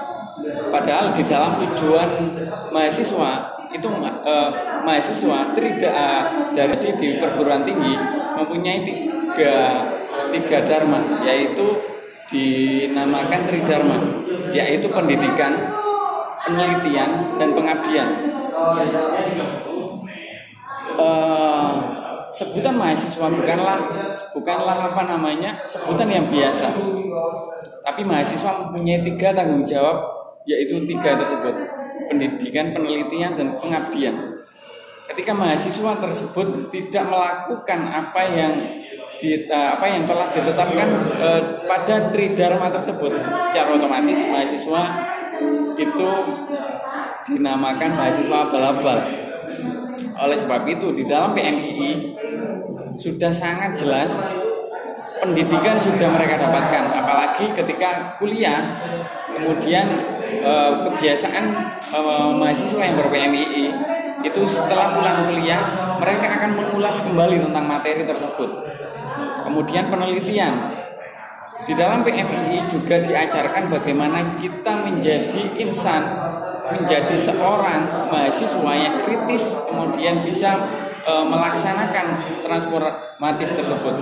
[0.67, 2.35] Padahal di dalam tujuan
[2.75, 3.31] mahasiswa
[3.71, 4.51] itu uh,
[4.83, 7.95] mahasiswa tidak dari di perguruan tinggi
[8.35, 8.83] mempunyai
[9.31, 9.87] tiga
[10.31, 11.91] tiga dharma yaitu
[12.31, 13.97] dinamakan tridharma
[14.55, 15.51] yaitu pendidikan,
[16.47, 18.09] penelitian dan pengabdian.
[20.91, 21.73] Uh,
[22.35, 23.79] sebutan mahasiswa bukanlah
[24.35, 26.71] bukanlah apa namanya sebutan yang biasa.
[27.83, 30.11] Tapi mahasiswa mempunyai tiga tanggung jawab
[30.47, 31.55] yaitu tiga tersebut
[32.07, 34.15] pendidikan, penelitian dan pengabdian.
[35.11, 38.53] Ketika mahasiswa tersebut tidak melakukan apa yang
[39.21, 40.89] di, apa yang telah ditetapkan
[41.21, 43.13] eh, pada tridharma tersebut
[43.47, 44.83] secara otomatis mahasiswa
[45.77, 46.11] itu
[47.29, 48.99] dinamakan mahasiswa abal-abal.
[50.21, 52.17] Oleh sebab itu di dalam PMII
[52.97, 54.09] sudah sangat jelas
[55.21, 58.73] pendidikan sudah mereka dapatkan apalagi ketika kuliah
[59.37, 59.85] kemudian
[60.41, 61.45] eh, kebiasaan
[61.93, 63.65] eh, mahasiswa yang ber-PMII
[64.21, 65.61] itu setelah pulang kuliah
[65.97, 68.49] mereka akan mengulas kembali tentang materi tersebut.
[69.45, 70.53] Kemudian penelitian.
[71.61, 76.01] Di dalam PMII juga diajarkan bagaimana kita menjadi insan
[76.73, 80.57] menjadi seorang mahasiswa yang kritis kemudian bisa
[81.05, 82.05] e, melaksanakan
[82.41, 83.95] transformatif tersebut.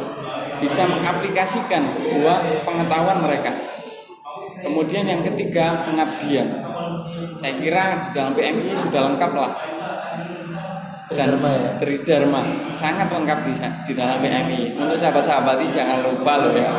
[0.63, 3.51] Bisa mengaplikasikan sebuah pengetahuan mereka.
[4.63, 6.63] Kemudian yang ketiga pengabdian.
[7.43, 9.51] Saya kira di dalam PMI sudah lengkap lah
[11.10, 11.34] dan
[11.82, 12.69] Tridharma ya?
[12.69, 16.69] sangat lengkap di, di dalam PMI untuk sahabat-sahabat ini jangan lupa loh ya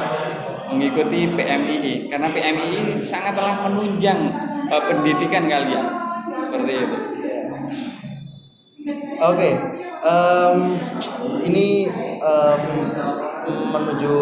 [0.71, 4.31] mengikuti PMI karena PMI sangatlah menunjang
[4.71, 5.87] uh, pendidikan kalian
[6.47, 6.99] seperti itu.
[9.21, 9.53] Oke, okay.
[10.01, 10.79] um,
[11.45, 11.91] ini
[12.23, 12.63] um,
[13.75, 14.17] menuju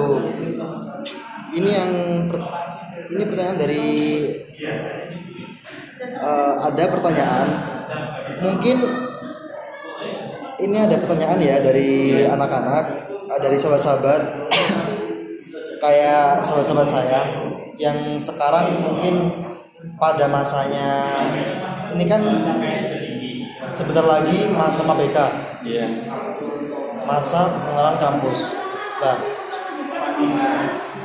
[1.54, 1.92] ini yang
[3.12, 3.86] ini pertanyaan dari
[6.18, 7.48] uh, ada pertanyaan
[8.42, 9.07] mungkin
[10.58, 12.84] ini ada pertanyaan ya dari anak-anak
[13.30, 14.22] uh, dari sahabat-sahabat
[15.82, 17.20] kayak sahabat-sahabat saya
[17.78, 19.14] yang sekarang mungkin
[19.98, 21.06] pada masanya
[21.94, 22.20] ini kan
[23.78, 25.18] sebentar lagi masa MABK.
[25.62, 25.86] Iya.
[27.06, 28.50] Masa pengenalan kampus.
[28.98, 29.16] Nah,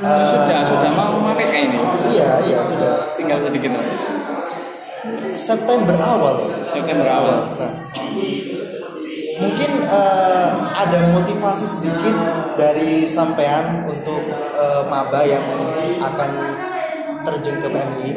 [0.02, 1.78] uh, sudah sudah mau MABK ini.
[2.10, 2.92] Iya, iya sudah.
[3.14, 3.94] Tinggal sedikit lagi.
[5.34, 6.50] September awal.
[6.66, 7.38] September awal.
[7.54, 7.72] Nah,
[9.38, 12.16] mungkin uh, ada motivasi sedikit
[12.54, 14.22] dari sampean untuk
[14.54, 15.42] uh, maba yang
[16.02, 16.30] akan
[17.24, 18.10] terjun ke PMI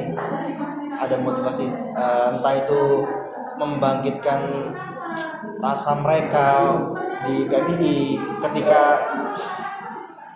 [0.97, 3.06] ada motivasi uh, entah itu
[3.58, 4.41] membangkitkan
[5.58, 6.77] rasa mereka
[7.25, 9.01] di PMI ketika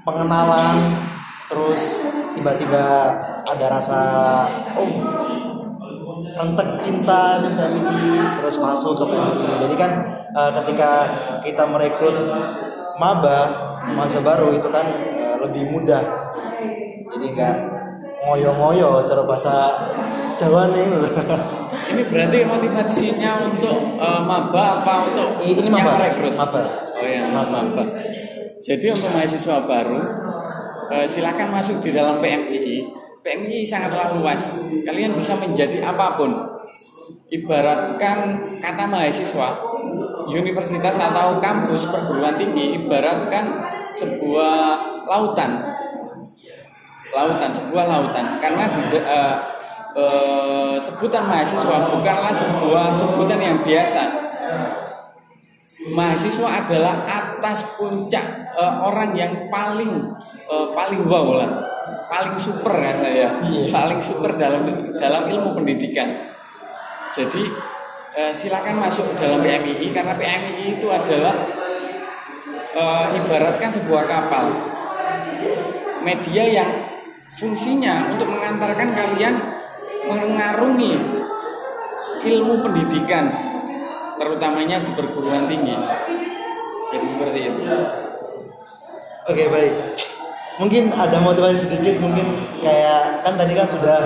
[0.01, 0.97] pengenalan
[1.45, 2.01] terus
[2.33, 2.87] tiba-tiba
[3.45, 4.01] ada rasa
[4.79, 5.30] oh
[6.31, 9.91] rentek cinta dengan PMI terus masuk ke PMI jadi kan
[10.35, 10.91] uh, ketika
[11.43, 12.15] kita merekrut
[12.99, 13.39] maba
[13.95, 14.85] masa baru itu kan
[15.17, 16.03] uh, lebih mudah.
[17.11, 17.55] Jadi enggak
[18.27, 19.55] ngoyo-ngoyo cara bahasa
[20.37, 20.85] Jawa nih.
[21.91, 25.99] Ini berarti motivasinya untuk uh, maba apa untuk ini maba.
[25.99, 26.61] rekrut maba.
[26.95, 27.83] Oh ya maba, maba.
[28.63, 29.99] jadi untuk mahasiswa baru
[30.87, 32.87] uh, silakan masuk di dalam PMII
[33.21, 34.57] PMI sangatlah luas.
[34.81, 36.33] Kalian bisa menjadi apa pun.
[37.31, 39.49] Ibaratkan kata mahasiswa,
[40.27, 43.55] universitas atau kampus perguruan tinggi ibaratkan
[43.95, 44.57] sebuah
[45.07, 45.63] lautan.
[47.11, 48.25] Lautan, sebuah lautan.
[48.39, 49.35] Karena di, uh,
[49.95, 54.03] uh, sebutan mahasiswa bukanlah sebuah sebutan yang biasa.
[55.95, 60.11] Mahasiswa adalah atas puncak uh, orang yang paling
[60.51, 61.70] uh, paling wow lah
[62.11, 63.69] paling super kan saya yeah.
[63.71, 64.67] paling super dalam
[64.99, 66.31] dalam ilmu pendidikan.
[67.11, 67.43] Jadi
[68.15, 71.35] eh, silakan masuk dalam PMII karena PMII itu adalah
[72.75, 74.51] eh, ibaratkan sebuah kapal.
[76.01, 76.71] Media yang
[77.37, 79.35] fungsinya untuk mengantarkan kalian
[80.09, 80.97] mengarungi
[82.25, 83.29] ilmu pendidikan
[84.17, 85.77] terutamanya di perguruan tinggi.
[86.91, 87.63] Jadi seperti itu.
[89.29, 89.75] Oke baik
[90.59, 93.99] mungkin ada motivasi sedikit mungkin kayak kan tadi kan sudah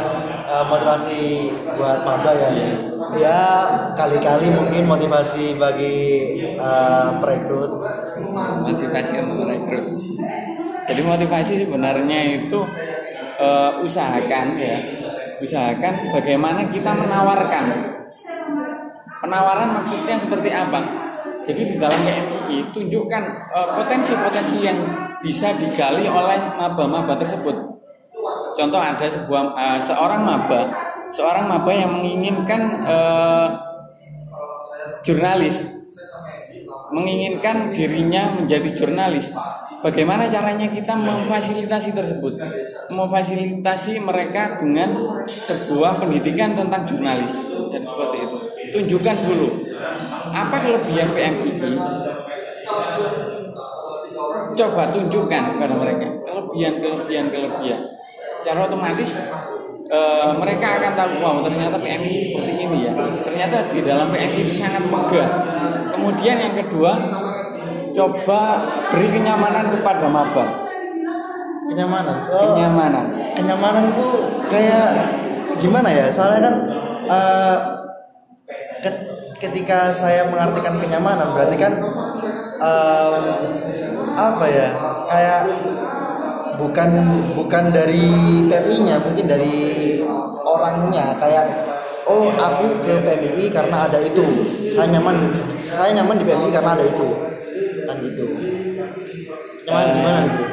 [0.45, 2.49] uh, motivasi buat maba ya?
[3.15, 3.41] Ya
[3.95, 5.95] kali-kali mungkin motivasi bagi
[6.59, 7.81] uh, perekrut.
[8.65, 9.87] Motivasi untuk merekrut
[10.85, 12.61] jadi motivasi sebenarnya itu
[13.41, 14.77] uh, usahakan ya.
[15.41, 17.65] Usahakan bagaimana kita menawarkan.
[19.19, 20.79] Penawaran maksudnya seperti apa?
[21.45, 24.77] Jadi di dalam PMI tunjukkan potensi-potensi yang
[25.23, 27.55] bisa digali oleh maba-maba tersebut.
[28.55, 30.61] Contoh ada sebuah uh, seorang maba,
[31.11, 33.47] seorang maba yang menginginkan uh,
[35.03, 35.59] jurnalis,
[36.95, 39.27] menginginkan dirinya menjadi jurnalis.
[39.83, 42.41] Bagaimana caranya kita memfasilitasi tersebut?
[42.89, 44.97] Memfasilitasi mereka dengan
[45.27, 47.37] sebuah pendidikan tentang jurnalis.
[47.69, 48.37] Jadi seperti itu.
[48.73, 49.49] Tunjukkan dulu
[50.33, 51.69] apa kelebihan PMII.
[54.55, 57.79] Coba tunjukkan kepada mereka kelebihan, kelebihan, kelebihan.
[58.39, 59.09] Secara otomatis
[59.85, 59.99] e,
[60.39, 62.93] mereka akan tahu wow ternyata PMI seperti ini ya.
[62.95, 65.29] Ternyata di dalam PMI itu sangat megah.
[65.91, 66.95] Kemudian yang kedua
[67.91, 70.45] coba beri kenyamanan kepada maba.
[71.65, 72.17] Kenyamanan.
[72.29, 73.05] Oh, Kenyamanan.
[73.35, 74.07] kenyamanan itu
[74.47, 74.87] kayak
[75.57, 76.05] gimana ya?
[76.13, 76.55] Soalnya kan
[77.09, 77.57] uh,
[78.79, 79.03] ke-
[79.41, 81.73] ketika saya mengartikan kenyamanan berarti kan
[82.61, 83.23] um,
[84.15, 84.67] apa ya?
[85.11, 85.41] Kayak
[86.55, 86.89] bukan
[87.35, 88.07] bukan dari
[88.47, 89.55] PMI-nya, mungkin dari
[90.41, 91.45] orangnya kayak
[92.07, 94.23] oh aku ke PMI karena ada itu.
[94.73, 95.17] Saya nyaman
[95.61, 97.07] saya nyaman di PMI karena ada itu.
[97.85, 98.25] Kan gitu.
[99.67, 100.45] Nyaman gimana gitu?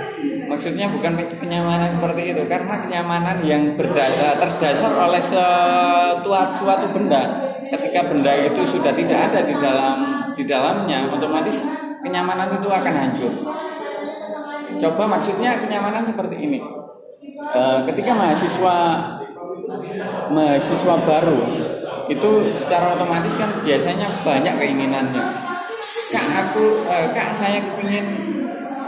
[0.53, 6.29] Maksudnya bukan kenyamanan seperti itu karena kenyamanan yang berdasar terdasar oleh suatu,
[6.61, 7.25] suatu benda.
[7.73, 9.97] Ketika benda itu sudah tidak ada di dalam
[10.37, 11.65] di dalamnya, otomatis
[12.03, 13.33] kenyamanan itu akan hancur.
[14.83, 16.59] Coba maksudnya kenyamanan seperti ini.
[17.43, 18.77] E, ketika mahasiswa
[20.35, 21.41] mahasiswa baru
[22.11, 25.25] itu secara otomatis kan biasanya banyak keinginannya.
[26.13, 28.07] Kak aku, e, kak saya kepingin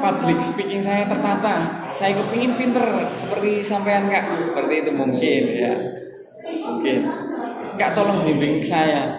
[0.03, 1.89] public speaking saya tertata.
[1.95, 4.35] Saya kepingin pinter seperti sampean kak.
[4.45, 5.73] Seperti itu mungkin ya.
[6.45, 6.99] Mungkin.
[7.79, 9.15] Kak tolong bimbing saya.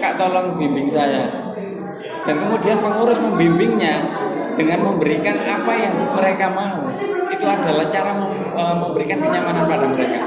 [0.00, 1.49] Kak tolong bimbing saya.
[2.26, 4.04] Dan kemudian pengurus membimbingnya
[4.54, 6.84] dengan memberikan apa yang mereka mau.
[7.30, 8.12] Itu adalah cara
[8.52, 10.20] e, memberikan kenyamanan pada mereka.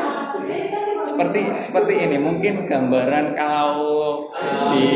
[1.06, 4.26] Seperti seperti ini mungkin gambaran kalau
[4.74, 4.90] di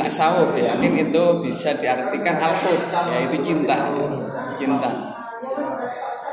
[0.00, 2.54] tasawuf ya mungkin itu bisa diartikan al
[3.12, 3.92] yaitu cinta
[4.56, 4.90] cinta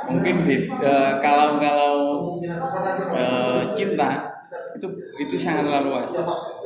[0.10, 1.94] mungkin di, eh, kalau kalau
[3.14, 4.40] eh, cinta
[4.74, 4.88] itu
[5.22, 6.10] itu sangatlah luas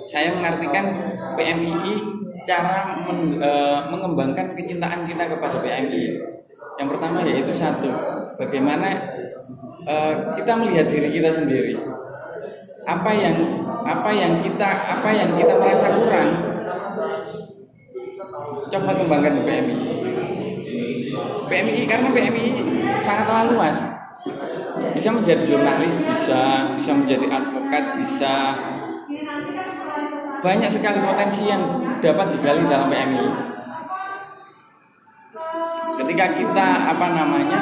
[0.08, 0.96] saya mengartikan
[1.36, 6.04] PMII cara men- eh, mengembangkan kecintaan kita kepada PMI
[6.80, 7.90] yang pertama yaitu satu
[8.40, 8.90] bagaimana
[9.88, 11.76] eh, kita melihat diri kita sendiri.
[12.84, 16.30] Apa yang apa yang kita apa yang kita merasa kurang
[18.74, 19.78] coba kembangkan di PMI
[21.48, 22.46] PMI karena PMI
[23.04, 23.78] sangatlah luas.
[24.94, 28.34] Bisa menjadi jurnalis bisa bisa menjadi advokat bisa
[30.44, 31.64] banyak sekali potensi yang
[32.04, 33.28] dapat digali dalam PMI
[36.04, 37.60] ketika kita apa namanya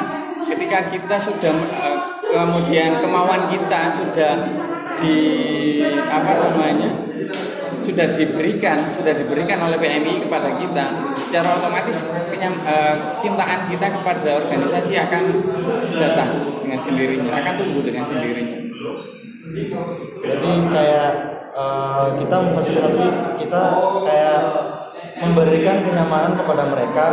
[0.50, 4.34] ketika kita sudah eh, kemudian kemauan kita sudah
[4.98, 5.18] di
[6.10, 7.11] apa namanya
[7.82, 10.86] sudah diberikan sudah diberikan oleh PMI kepada kita
[11.28, 11.98] secara otomatis
[12.30, 15.22] kenyam, eh, cintaan kita kepada organisasi akan
[15.98, 16.30] datang
[16.62, 18.58] dengan sendirinya akan tumbuh dengan sendirinya
[20.22, 21.10] Jadi kayak
[21.52, 23.06] eh, kita memfasilitasi
[23.44, 23.62] kita
[24.06, 24.40] kayak
[25.22, 27.06] memberikan kenyamanan kepada mereka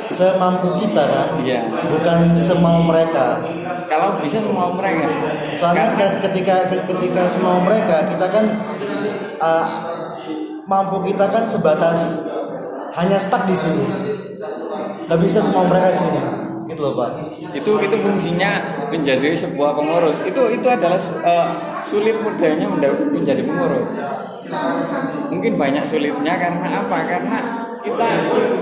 [0.00, 1.60] semampu kita kan, Iya.
[1.92, 3.44] bukan semau mereka.
[3.90, 5.10] Kalau bisa semua mereka.
[5.58, 8.44] Soalnya ke- ketika ke- ketika semau mereka kita kan
[9.40, 9.66] eh,
[10.70, 12.22] mampu kita kan sebatas
[12.94, 13.82] hanya stuck di sini,
[15.10, 16.20] nggak bisa semua mereka di sini,
[16.70, 17.10] gitu loh pak.
[17.50, 18.50] itu itu fungsinya
[18.94, 20.22] menjadi sebuah pengurus.
[20.22, 21.48] Itu itu adalah eh,
[21.82, 22.70] sulit mudahnya
[23.10, 23.90] menjadi pengurus.
[25.30, 26.98] Mungkin banyak sulitnya karena apa?
[27.10, 27.38] Karena
[27.82, 28.08] kita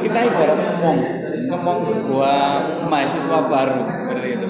[0.00, 0.98] kita ibarat ngomong
[1.48, 2.40] ngomong sebuah
[2.92, 4.48] mahasiswa baru seperti itu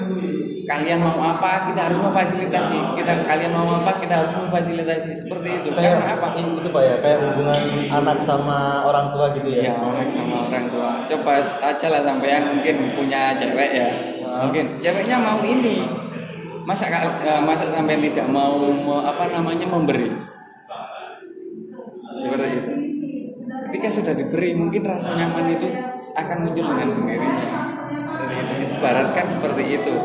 [0.69, 5.67] kalian mau apa kita harus memfasilitasi kita kalian mau apa kita harus memfasilitasi seperti itu
[5.73, 9.73] Kayak karena apa itu pak ya, kayak hubungan anak sama orang tua gitu ya.
[9.73, 10.89] Ya orang sama orang tua.
[11.09, 13.89] Coba aja lah sampean mungkin punya cewek ya.
[14.21, 14.45] Ah.
[14.45, 15.81] Mungkin ceweknya mau ini.
[16.69, 18.53] Masa eh, masa sampean tidak mau
[19.01, 20.13] apa namanya memberi?
[22.13, 22.71] Seperti itu.
[23.69, 25.65] Ketika sudah diberi mungkin rasa nyaman itu
[26.13, 27.41] akan muncul dengan sendirinya.
[27.41, 28.53] Seperti itu.
[28.77, 29.95] Ibaratkan seperti itu.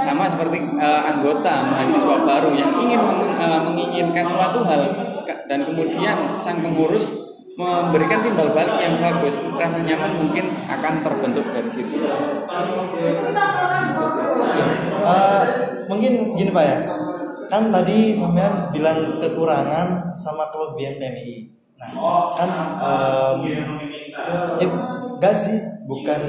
[0.00, 4.82] Sama seperti eh, anggota mahasiswa baru yang ingin meng- eh, menginginkan suatu hal
[5.46, 7.04] dan kemudian sang pengurus
[7.60, 11.92] memberikan timbal balik yang bagus, rasa nyaman mungkin akan terbentuk dari situ.
[15.00, 15.44] Eh,
[15.84, 16.78] mungkin gini pak ya,
[17.52, 21.36] kan tadi sampean bilang kekurangan sama kelebihan PMI.
[21.76, 21.88] Nah,
[22.32, 23.40] kan um,
[24.60, 24.68] eh
[25.20, 26.20] enggak sih, bukan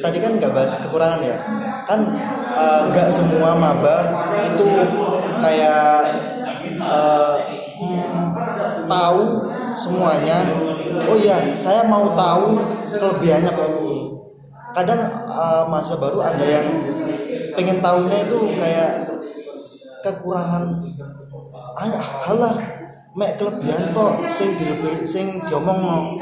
[0.00, 1.36] tadi kan nggak kekurangan ya.
[1.84, 2.00] Kan
[2.56, 3.96] eh, nggak semua maba
[4.48, 4.68] itu
[5.40, 6.24] kayak
[7.76, 8.34] hmm,
[8.88, 9.24] tahu
[9.76, 10.38] semuanya.
[11.06, 12.56] Oh iya, saya mau tahu
[12.96, 13.96] kelebihannya PMI.
[14.72, 16.66] Kadang eh, mahasiswa baru ada yang
[17.56, 19.08] pengen tahunya itu kayak
[20.04, 20.86] kekurangan
[21.76, 21.88] ah
[22.28, 22.54] halah
[23.16, 26.20] mek kelebihan toh sing dilebih sing diomongno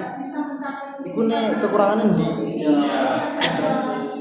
[1.03, 2.31] iku nek kekurangan di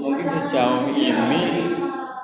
[0.02, 1.73] mungkin sejauh ini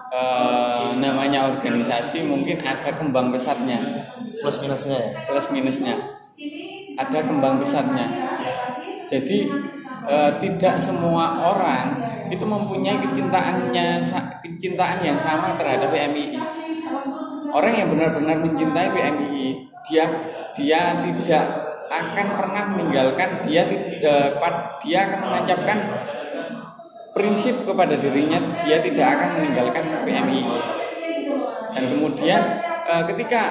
[0.10, 4.06] eh, namanya organisasi mungkin ada kembang pesatnya.
[4.41, 5.10] Plus minusnya ya?
[5.30, 5.95] Plus minusnya.
[7.00, 8.08] Ada kembang pesatnya.
[9.10, 9.50] Jadi
[10.10, 11.98] eh, tidak semua orang
[12.30, 14.06] itu mempunyai kecintaannya
[14.45, 16.38] kecintaan yang sama terhadap PMII
[17.50, 19.48] orang yang benar-benar mencintai PMII
[19.89, 20.06] dia
[20.54, 21.45] dia tidak
[21.89, 24.38] akan pernah meninggalkan dia tidak
[24.86, 25.78] dia akan menancapkan
[27.13, 30.45] prinsip kepada dirinya dia tidak akan meninggalkan PMII
[31.74, 32.41] dan kemudian
[32.89, 33.41] eh, ketika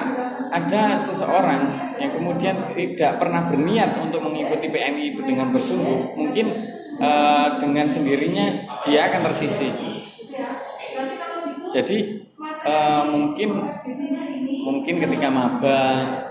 [0.49, 6.45] ada seseorang yang kemudian tidak pernah berniat untuk mengikuti PMI itu dengan bersungguh mungkin
[6.99, 8.45] eh, dengan sendirinya
[8.87, 9.71] dia akan tersisih
[11.69, 11.97] jadi
[12.43, 13.49] eh, mungkin
[14.59, 15.81] mungkin ketika maba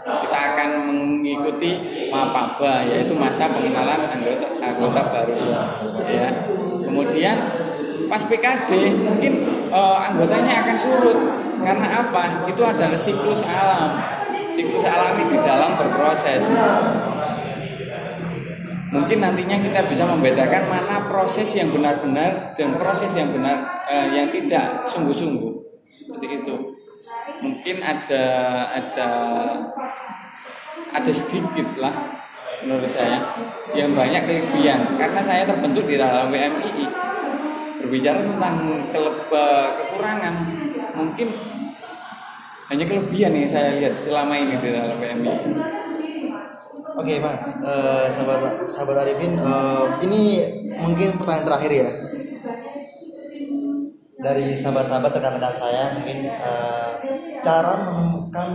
[0.05, 1.71] kita akan mengikuti
[2.13, 5.35] mapaba yaitu masa pengenalan anggota anggota baru
[6.07, 6.31] ya
[6.89, 7.37] kemudian
[8.09, 9.33] pas PKD mungkin
[9.69, 11.19] eh, anggotanya akan surut.
[11.61, 12.49] Karena apa?
[12.49, 14.01] Itu adalah siklus alam.
[14.57, 16.43] Siklus alami di dalam berproses.
[18.89, 24.33] Mungkin nantinya kita bisa membedakan mana proses yang benar-benar dan proses yang benar eh, yang
[24.33, 25.53] tidak sungguh-sungguh.
[26.09, 26.57] Seperti itu.
[27.45, 28.25] Mungkin ada
[28.73, 29.11] ada
[30.89, 32.28] ada sedikit lah
[32.65, 33.19] menurut saya
[33.77, 34.81] yang banyak kelebihan.
[34.99, 36.87] Karena saya terbentuk di dalam WMII
[37.79, 38.57] berbicara tentang
[38.91, 39.31] keleb-
[39.79, 40.35] kekurangan
[40.99, 41.29] mungkin
[42.69, 45.57] hanya kelebihan yang saya lihat selama ini di dalam WMII
[46.99, 50.43] Oke mas, Eh, sahabat sahabat Arifin, eh, ini
[50.83, 51.89] mungkin pertanyaan terakhir ya.
[54.19, 56.93] Dari sahabat-sahabat rekan-rekan saya mungkin eh,
[57.39, 58.49] cara menemukan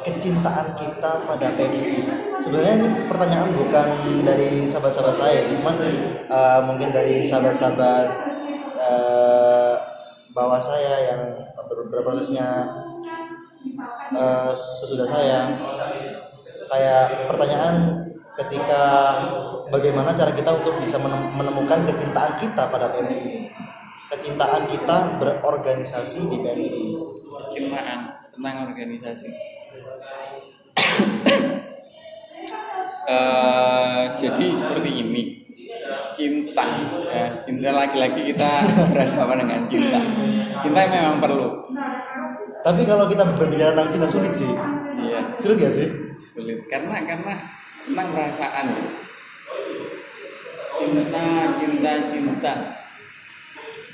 [0.00, 2.04] kecintaan kita pada PMI.
[2.40, 3.88] Sebenarnya ini pertanyaan bukan
[4.24, 5.76] dari sahabat-sahabat saya, cuman
[6.28, 8.06] eh, mungkin dari sahabat-sahabat
[8.80, 9.74] eh,
[10.32, 11.20] bawah saya yang
[11.68, 12.48] ber- berprosesnya
[14.16, 15.38] eh, sesudah saya
[16.70, 18.06] kayak pertanyaan
[18.38, 18.82] ketika
[19.68, 23.52] bagaimana cara kita untuk bisa menem- menemukan kecintaan kita pada PMI
[24.10, 26.82] kecintaan kita berorganisasi di PMI
[27.50, 29.59] kecintaan tentang organisasi.
[33.10, 35.22] Eh, jadi seperti ini.
[36.14, 36.66] Cinta.
[37.10, 38.50] Ya cinta lagi-lagi kita
[38.94, 39.98] berhadapan dengan cinta.
[40.62, 41.48] Cinta memang perlu.
[42.62, 44.52] Tapi kalau kita berbicara tentang cinta sulit sih.
[45.02, 45.26] Iya.
[45.42, 45.88] Sulit gak sih?
[46.36, 46.62] Sulit.
[46.70, 47.34] Karena karena
[47.82, 48.66] tentang perasaan.
[50.78, 51.26] Cinta
[51.58, 52.54] cinta cinta.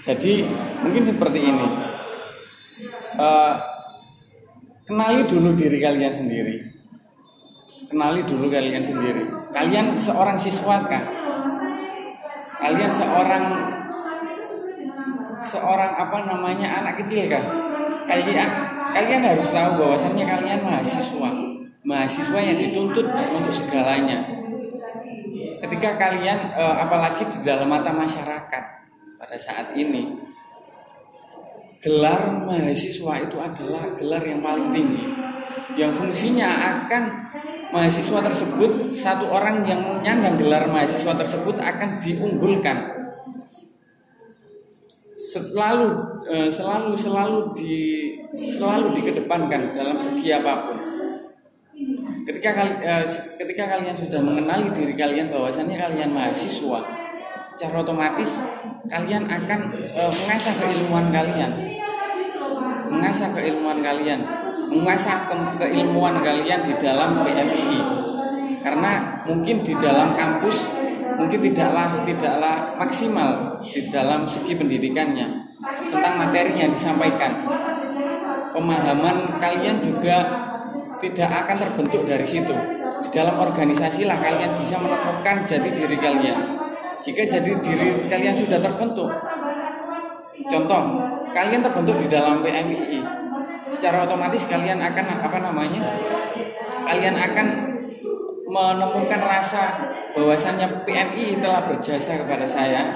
[0.05, 0.33] Jadi
[0.85, 1.68] mungkin seperti ini.
[3.16, 3.55] Eh,
[4.85, 6.75] kenali dulu diri kalian sendiri
[7.88, 9.24] kenali dulu kalian sendiri.
[9.52, 11.04] Kalian seorang siswa kah?
[12.56, 13.44] Kalian seorang
[15.46, 17.44] seorang apa namanya anak kecil kan
[18.10, 18.50] kalian
[18.90, 21.30] kalian harus tahu bahwasannya kalian mahasiswa.
[21.86, 24.26] Mahasiswa yang dituntut untuk segalanya.
[25.62, 28.64] Ketika kalian eh, apalagi di dalam mata masyarakat
[29.16, 30.18] pada saat ini
[31.78, 35.04] gelar mahasiswa itu adalah gelar yang paling tinggi.
[35.76, 37.25] Yang fungsinya akan
[37.70, 42.79] mahasiswa tersebut satu orang yang menyandang gelar mahasiswa tersebut akan diunggulkan.
[45.16, 45.88] Selalu
[46.31, 47.76] eh, selalu selalu di
[48.33, 50.79] selalu dikedepankan dalam segi apa pun.
[52.26, 52.48] Ketika
[52.81, 53.05] eh,
[53.37, 56.81] ketika kalian sudah mengenali diri kalian bahwasannya kalian mahasiswa
[57.56, 58.31] secara otomatis
[58.88, 61.52] kalian akan eh, mengasah keilmuan kalian.
[62.87, 64.23] Mengasah keilmuan kalian
[64.71, 67.81] mengasah ke- keilmuan kalian di dalam PMII
[68.62, 70.58] karena mungkin di dalam kampus
[71.17, 75.46] mungkin tidaklah tidaklah maksimal di dalam segi pendidikannya.
[75.90, 77.33] Tentang materi yang disampaikan.
[78.52, 80.17] Pemahaman kalian juga
[81.00, 82.54] tidak akan terbentuk dari situ.
[83.06, 86.38] Di dalam organisasi lah kalian bisa menemukan jati diri kalian.
[87.00, 89.10] Jika jati diri kalian sudah terbentuk
[90.46, 90.83] contoh
[91.35, 93.00] kalian terbentuk di dalam PMII
[93.71, 95.83] secara otomatis kalian akan apa namanya
[96.87, 97.46] kalian akan
[98.46, 99.75] menemukan rasa
[100.14, 102.94] bahwasannya PMI telah berjasa kepada saya,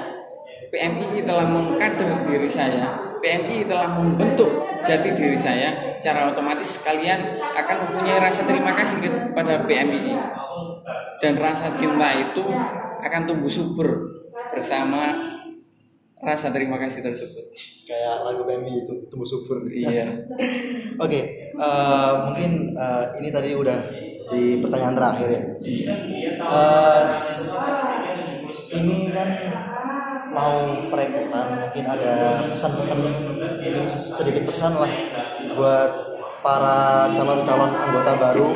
[0.70, 4.48] PMI telah mengkader diri saya, PMI telah membentuk
[4.86, 10.16] jati diri saya, secara otomatis kalian akan mempunyai rasa terima kasih kepada PMI
[11.20, 12.46] dan rasa cinta itu
[13.04, 13.88] akan tumbuh subur
[14.54, 15.12] bersama
[16.20, 17.44] rasa terima kasih tersebut.
[17.88, 19.66] Kayak lagu PMI itu tumbuh subur.
[19.66, 20.06] Iya.
[21.04, 21.22] Oke, okay,
[21.56, 23.78] uh, mungkin uh, ini tadi udah
[24.30, 25.42] di pertanyaan terakhir ya.
[26.46, 27.04] Uh,
[28.70, 29.28] ini kan
[30.30, 34.92] mau perekrutan mungkin ada pesan-pesan mungkin sedikit pesan lah
[35.58, 35.90] buat
[36.40, 38.48] para calon-calon anggota baru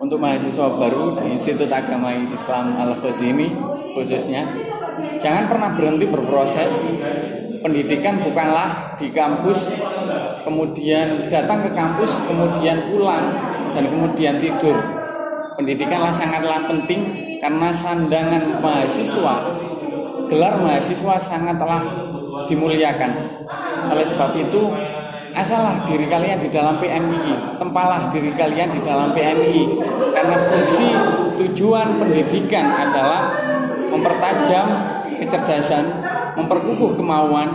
[0.00, 3.52] untuk mahasiswa baru di Institut Agama Islam Al Khazini
[3.94, 4.46] khususnya.
[5.20, 6.72] Jangan pernah berhenti berproses.
[7.60, 9.68] Pendidikan bukanlah di kampus
[10.48, 13.28] kemudian datang ke kampus kemudian pulang
[13.76, 14.76] dan kemudian tidur.
[15.60, 17.04] Pendidikanlah sangatlah penting
[17.36, 19.34] karena sandangan mahasiswa
[20.30, 21.82] gelar mahasiswa sangatlah
[22.46, 23.12] dimuliakan.
[23.90, 24.70] Oleh sebab itu
[25.34, 29.62] asalah diri kalian di dalam PMI tempalah diri kalian di dalam PMI
[30.14, 30.88] karena fungsi
[31.42, 33.49] tujuan pendidikan adalah
[34.30, 34.66] mempertajam
[35.18, 35.84] kecerdasan
[36.38, 37.50] memperkukuh kemauan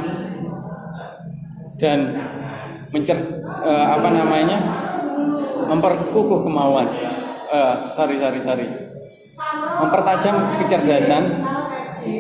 [1.80, 2.20] dan
[2.92, 3.16] mencer
[3.64, 4.60] uh, apa namanya
[5.72, 6.88] memperkukuh kemauan
[7.48, 8.68] uh, sorry sorry sorry
[9.80, 11.24] mempertajam kecerdasan,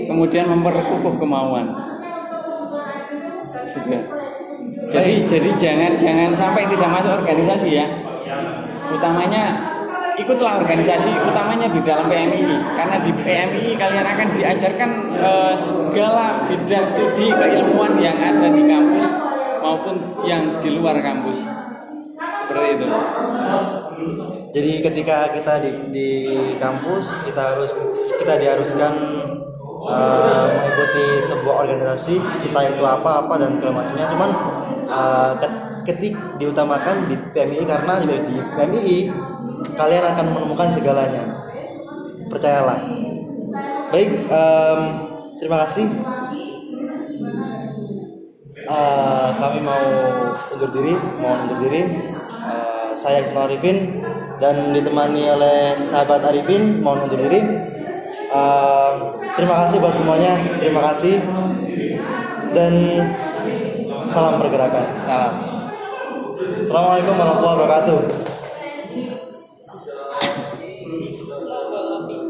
[0.07, 1.71] kemudian memperkukuh kemauan.
[3.65, 4.01] Sudah.
[4.85, 7.85] Jadi jadi jangan jangan sampai tidak masuk organisasi ya.
[8.91, 9.74] Utamanya
[10.15, 12.43] ikutlah organisasi utamanya di dalam PMI
[12.75, 14.89] karena di PMI kalian akan diajarkan
[15.19, 19.05] uh, segala bidang studi keilmuan yang ada di kampus
[19.59, 21.39] maupun yang di luar kampus.
[22.15, 22.87] Seperti itu.
[24.55, 26.09] Jadi ketika kita di, di
[26.55, 27.75] kampus kita harus
[28.15, 28.93] kita diharuskan
[29.83, 32.15] uh, mengikuti sebuah organisasi
[32.47, 34.07] entah itu apa apa dan segala macamnya.
[34.15, 34.29] Cuman
[34.87, 35.31] uh,
[35.83, 38.97] ketik diutamakan di PMI karena di PMI
[39.75, 41.23] kalian akan menemukan segalanya.
[42.31, 42.79] Percayalah.
[43.93, 44.79] Baik um,
[45.37, 45.87] terima kasih.
[48.65, 49.85] Uh, kami mau
[50.57, 51.85] undur diri mau undur diri.
[52.95, 54.01] Saya Iqbal Arifin
[54.39, 57.43] dan ditemani oleh sahabat Arifin mohon undur diri.
[58.33, 61.21] Uh, terima kasih buat semuanya terima kasih.
[62.55, 62.73] Dan
[64.07, 64.85] salam pergerakan.
[65.03, 65.33] Salam.
[66.65, 68.34] Assalamualaikum warahmatullahi wabarakatuh